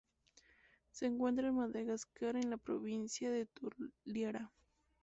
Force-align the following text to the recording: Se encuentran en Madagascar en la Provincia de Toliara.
Se 0.89 1.05
encuentran 1.05 1.49
en 1.49 1.55
Madagascar 1.57 2.35
en 2.35 2.49
la 2.49 2.57
Provincia 2.57 3.29
de 3.29 3.45
Toliara. 3.45 4.51